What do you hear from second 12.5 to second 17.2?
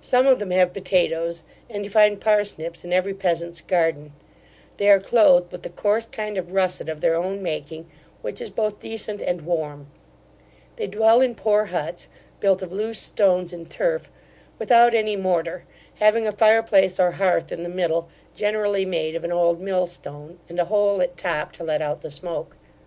of loose stones and turf, without any mortar, having a fireplace or